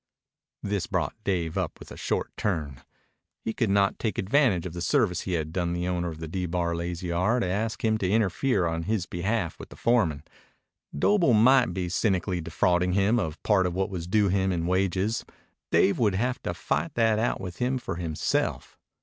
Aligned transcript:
This 0.63 0.87
brought 0.87 1.13
Dave 1.23 1.59
up 1.59 1.77
with 1.77 1.91
a 1.91 1.95
short 1.95 2.35
turn. 2.35 2.81
He 3.43 3.53
could 3.53 3.69
not 3.69 3.99
take 3.99 4.17
advantage 4.17 4.65
of 4.65 4.73
the 4.73 4.81
service 4.81 5.21
he 5.21 5.33
had 5.33 5.53
done 5.53 5.73
the 5.73 5.87
owner 5.87 6.09
of 6.09 6.17
the 6.17 6.27
D 6.27 6.47
Bar 6.47 6.75
Lazy 6.75 7.11
R 7.11 7.39
to 7.39 7.45
ask 7.45 7.85
him 7.85 7.99
to 7.99 8.09
interfere 8.09 8.65
in 8.65 8.81
his 8.85 9.05
behalf 9.05 9.59
with 9.59 9.69
the 9.69 9.75
foreman. 9.75 10.23
Doble 10.97 11.33
might 11.33 11.71
be 11.75 11.87
cynically 11.87 12.41
defrauding 12.41 12.93
him 12.93 13.19
of 13.19 13.43
part 13.43 13.67
of 13.67 13.75
what 13.75 13.91
was 13.91 14.07
due 14.07 14.29
him 14.29 14.51
in 14.51 14.65
wages. 14.65 15.23
Dave 15.69 15.99
would 15.99 16.15
have 16.15 16.41
to 16.41 16.55
fight 16.55 16.95
that 16.95 17.19
out 17.19 17.39
with 17.39 17.57
him 17.57 17.77
for 17.77 17.97
himself. 17.97 18.79